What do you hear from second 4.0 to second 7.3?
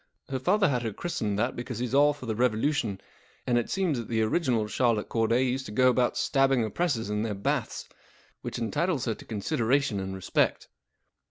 the original Charlotte Cordav used to go about stabbing oppressors in